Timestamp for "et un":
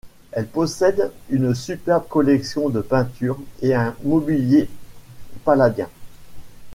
3.61-3.95